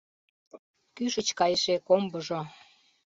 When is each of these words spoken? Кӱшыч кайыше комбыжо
Кӱшыч 0.95 1.29
кайыше 1.39 1.73
комбыжо 1.87 2.41